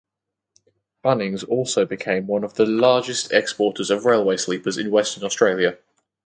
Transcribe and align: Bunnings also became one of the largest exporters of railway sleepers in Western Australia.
Bunnings 1.05 1.47
also 1.47 1.85
became 1.85 2.25
one 2.25 2.43
of 2.43 2.55
the 2.55 2.65
largest 2.65 3.31
exporters 3.31 3.91
of 3.91 4.03
railway 4.03 4.35
sleepers 4.37 4.79
in 4.79 4.89
Western 4.89 5.23
Australia. 5.23 5.77